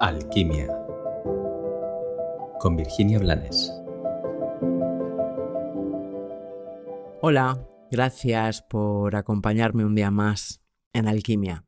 [0.00, 0.68] Alquimia
[2.60, 3.72] con Virginia Blanes.
[7.20, 11.64] Hola, gracias por acompañarme un día más en Alquimia.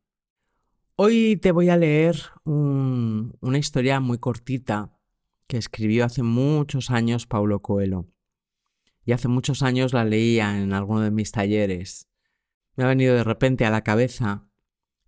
[0.94, 4.96] Hoy te voy a leer una historia muy cortita
[5.48, 8.06] que escribió hace muchos años Paulo Coelho.
[9.04, 12.08] Y hace muchos años la leía en alguno de mis talleres.
[12.76, 14.49] Me ha venido de repente a la cabeza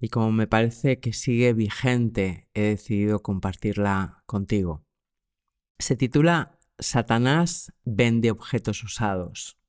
[0.03, 4.85] y como me parece que sigue vigente, he decidido compartirla contigo.
[5.79, 9.61] Se titula Satanás vende objetos usados.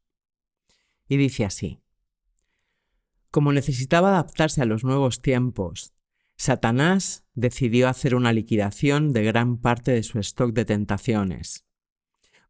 [1.07, 1.83] Y dice así.
[3.29, 5.93] Como necesitaba adaptarse a los nuevos tiempos,
[6.35, 11.67] Satanás decidió hacer una liquidación de gran parte de su stock de tentaciones.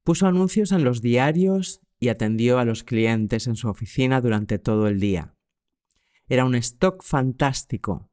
[0.04, 4.88] Puso anuncios en los diarios y atendió a los clientes en su oficina durante todo
[4.88, 5.36] el día.
[6.34, 8.10] Era un stock fantástico.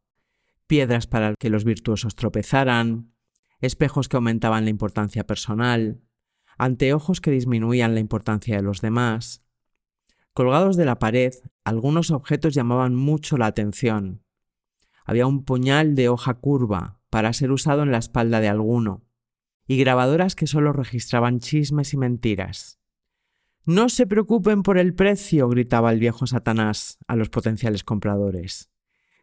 [0.67, 3.15] Piedras para que los virtuosos tropezaran,
[3.63, 6.03] espejos que aumentaban la importancia personal,
[6.59, 9.43] anteojos que disminuían la importancia de los demás.
[10.35, 11.33] Colgados de la pared,
[11.65, 14.23] algunos objetos llamaban mucho la atención.
[15.07, 19.03] Había un puñal de hoja curva para ser usado en la espalda de alguno,
[19.67, 22.80] y grabadoras que solo registraban chismes y mentiras.
[23.67, 28.71] No se preocupen por el precio, gritaba el viejo Satanás a los potenciales compradores.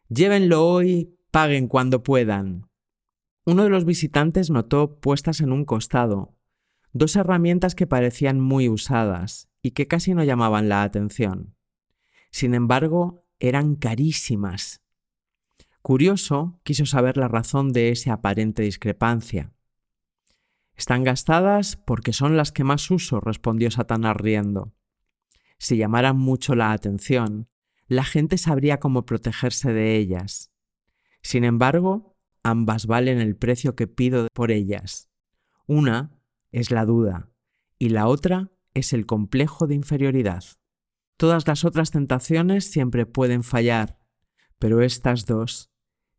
[0.10, 2.70] Llévenlo hoy, paguen cuando puedan.
[3.46, 6.38] Uno de los visitantes notó puestas en un costado
[6.98, 11.56] dos herramientas que parecían muy usadas y que casi no llamaban la atención.
[12.32, 14.82] Sin embargo, eran carísimas.
[15.82, 19.54] Curioso, quiso saber la razón de esa aparente discrepancia.
[20.78, 24.73] Están gastadas porque son las que más uso, respondió Satanás riendo.
[25.58, 27.50] Si llamaran mucho la atención,
[27.88, 30.52] la gente sabría cómo protegerse de ellas.
[31.23, 35.09] Sin embargo, ambas valen el precio que pido por ellas.
[35.66, 37.31] Una es la duda
[37.80, 40.44] y la otra es el complejo de inferioridad.
[41.17, 43.98] Todas las otras tentaciones siempre pueden fallar,
[44.60, 45.71] pero estas dos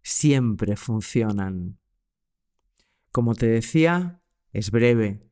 [0.02, 1.78] siempre funcionan.
[3.12, 4.20] Como te decía,
[4.58, 5.22] es breve,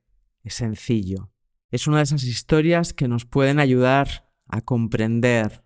[0.43, 1.31] es sencillo.
[1.71, 5.65] Es una de esas historias que nos pueden ayudar a comprender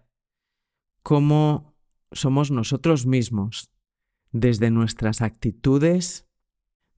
[1.02, 1.76] cómo
[2.12, 3.70] somos nosotros mismos,
[4.32, 6.26] desde nuestras actitudes,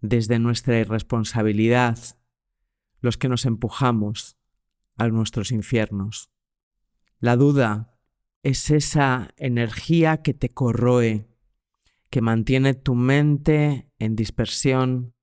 [0.00, 1.98] desde nuestra irresponsabilidad,
[3.00, 4.36] los que nos empujamos
[4.96, 6.30] a nuestros infiernos.
[7.18, 7.98] La duda
[8.42, 11.28] es esa energía que te corroe,
[12.10, 15.14] que mantiene tu mente en dispersión,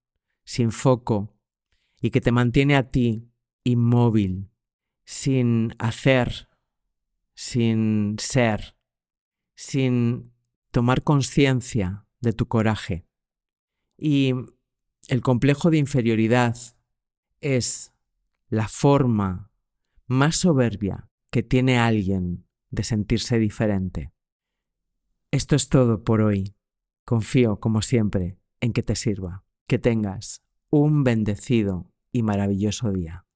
[0.49, 1.37] sin foco
[2.01, 3.29] y que te mantiene a ti
[3.63, 4.49] inmóvil,
[5.05, 6.49] sin hacer,
[7.35, 8.75] sin ser,
[9.55, 10.33] sin
[10.71, 13.05] tomar conciencia de tu coraje.
[13.95, 14.33] Y
[15.07, 16.57] el complejo de inferioridad
[17.41, 17.93] es
[18.47, 19.51] la forma
[20.07, 24.11] más soberbia que tiene alguien de sentirse diferente.
[25.29, 26.55] Esto es todo por hoy.
[27.05, 29.45] Confío, como siempre, en que te sirva.
[29.69, 30.41] Que tengas
[30.72, 33.28] un bendecido y maravilloso día.